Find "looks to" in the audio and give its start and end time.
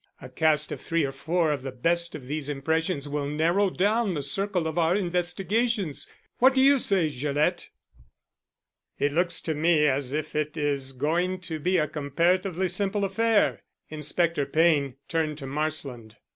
9.13-9.53